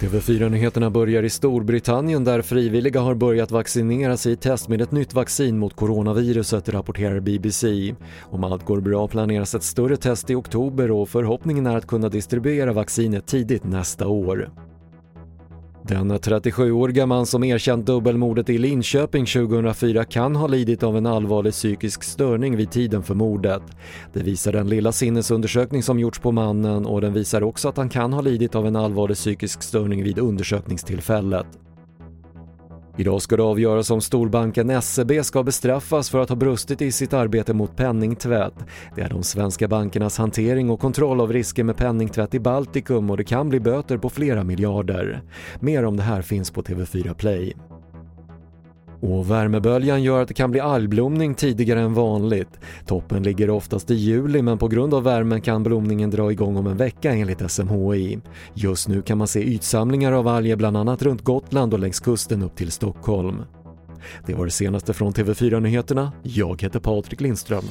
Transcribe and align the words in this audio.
TV4-nyheterna 0.00 0.90
börjar 0.90 1.22
i 1.22 1.30
Storbritannien 1.30 2.24
där 2.24 2.42
frivilliga 2.42 3.00
har 3.00 3.14
börjat 3.14 3.50
vaccinera 3.50 4.16
sig 4.16 4.32
i 4.32 4.36
test 4.36 4.68
med 4.68 4.80
ett 4.80 4.92
nytt 4.92 5.14
vaccin 5.14 5.58
mot 5.58 5.76
coronaviruset, 5.76 6.68
rapporterar 6.68 7.20
BBC. 7.20 7.94
Om 8.20 8.44
allt 8.44 8.64
går 8.64 8.80
bra 8.80 9.08
planeras 9.08 9.54
ett 9.54 9.62
större 9.62 9.96
test 9.96 10.30
i 10.30 10.34
oktober 10.34 10.90
och 10.90 11.08
förhoppningen 11.08 11.66
är 11.66 11.76
att 11.76 11.86
kunna 11.86 12.08
distribuera 12.08 12.72
vaccinet 12.72 13.26
tidigt 13.26 13.64
nästa 13.64 14.06
år. 14.08 14.50
Den 15.90 16.12
37-åriga 16.12 17.06
man 17.06 17.26
som 17.26 17.44
erkänt 17.44 17.86
dubbelmordet 17.86 18.50
i 18.50 18.58
Linköping 18.58 19.26
2004 19.26 20.04
kan 20.04 20.36
ha 20.36 20.46
lidit 20.46 20.82
av 20.82 20.96
en 20.96 21.06
allvarlig 21.06 21.52
psykisk 21.52 22.02
störning 22.02 22.56
vid 22.56 22.70
tiden 22.70 23.02
för 23.02 23.14
mordet. 23.14 23.62
Det 24.12 24.22
visar 24.22 24.52
den 24.52 24.68
lilla 24.68 24.92
sinnesundersökning 24.92 25.82
som 25.82 25.98
gjorts 25.98 26.18
på 26.18 26.32
mannen 26.32 26.86
och 26.86 27.00
den 27.00 27.12
visar 27.12 27.42
också 27.42 27.68
att 27.68 27.76
han 27.76 27.88
kan 27.88 28.12
ha 28.12 28.20
lidit 28.20 28.54
av 28.54 28.66
en 28.66 28.76
allvarlig 28.76 29.16
psykisk 29.16 29.62
störning 29.62 30.04
vid 30.04 30.18
undersökningstillfället. 30.18 31.46
Idag 33.00 33.22
ska 33.22 33.36
det 33.36 33.42
avgöras 33.42 33.90
om 33.90 34.00
storbanken 34.00 34.82
SEB 34.82 35.24
ska 35.24 35.42
bestraffas 35.42 36.10
för 36.10 36.18
att 36.18 36.28
ha 36.28 36.36
brustit 36.36 36.82
i 36.82 36.92
sitt 36.92 37.12
arbete 37.12 37.54
mot 37.54 37.76
penningtvätt. 37.76 38.54
Det 38.96 39.02
är 39.02 39.08
de 39.08 39.22
svenska 39.22 39.68
bankernas 39.68 40.18
hantering 40.18 40.70
och 40.70 40.80
kontroll 40.80 41.20
av 41.20 41.32
risker 41.32 41.64
med 41.64 41.76
penningtvätt 41.76 42.34
i 42.34 42.40
Baltikum 42.40 43.10
och 43.10 43.16
det 43.16 43.24
kan 43.24 43.48
bli 43.48 43.60
böter 43.60 43.98
på 43.98 44.10
flera 44.10 44.44
miljarder. 44.44 45.22
Mer 45.60 45.84
om 45.84 45.96
det 45.96 46.02
här 46.02 46.22
finns 46.22 46.50
på 46.50 46.62
TV4 46.62 47.14
Play. 47.14 47.56
Och 49.00 49.30
värmeböljan 49.30 50.02
gör 50.02 50.22
att 50.22 50.28
det 50.28 50.34
kan 50.34 50.50
bli 50.50 50.60
algblomning 50.60 51.34
tidigare 51.34 51.80
än 51.80 51.94
vanligt. 51.94 52.60
Toppen 52.86 53.22
ligger 53.22 53.50
oftast 53.50 53.90
i 53.90 53.94
juli 53.94 54.42
men 54.42 54.58
på 54.58 54.68
grund 54.68 54.94
av 54.94 55.02
värmen 55.02 55.40
kan 55.40 55.62
blomningen 55.62 56.10
dra 56.10 56.32
igång 56.32 56.56
om 56.56 56.66
en 56.66 56.76
vecka 56.76 57.12
enligt 57.12 57.50
SMHI. 57.50 58.18
Just 58.54 58.88
nu 58.88 59.02
kan 59.02 59.18
man 59.18 59.28
se 59.28 59.42
ytsamlingar 59.42 60.12
av 60.12 60.28
alger 60.28 60.56
bland 60.56 60.76
annat 60.76 61.02
runt 61.02 61.22
Gotland 61.24 61.74
och 61.74 61.80
längs 61.80 62.00
kusten 62.00 62.42
upp 62.42 62.56
till 62.56 62.70
Stockholm. 62.70 63.42
Det 64.26 64.34
var 64.34 64.44
det 64.44 64.50
senaste 64.50 64.92
från 64.92 65.12
TV4 65.12 65.60
Nyheterna. 65.60 66.12
Jag 66.22 66.62
heter 66.62 66.80
Patrik 66.80 67.20
Lindström. 67.20 67.64